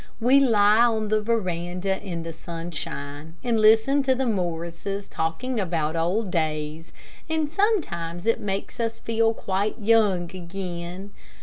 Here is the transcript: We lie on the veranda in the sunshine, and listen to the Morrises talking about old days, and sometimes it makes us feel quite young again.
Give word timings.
We 0.19 0.39
lie 0.39 0.83
on 0.85 1.09
the 1.09 1.21
veranda 1.21 2.01
in 2.01 2.23
the 2.23 2.33
sunshine, 2.33 3.35
and 3.43 3.61
listen 3.61 4.01
to 4.01 4.15
the 4.15 4.25
Morrises 4.25 5.07
talking 5.07 5.59
about 5.59 5.95
old 5.95 6.31
days, 6.31 6.91
and 7.29 7.51
sometimes 7.51 8.25
it 8.25 8.39
makes 8.39 8.79
us 8.79 8.97
feel 8.97 9.31
quite 9.35 9.77
young 9.77 10.23
again. 10.35 11.11